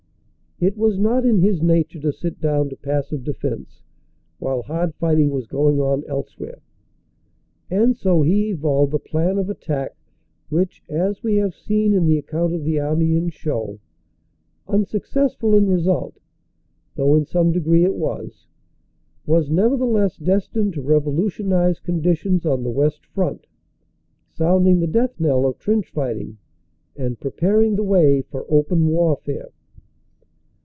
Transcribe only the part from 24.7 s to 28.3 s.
the death knell of trench fighting and preparing the way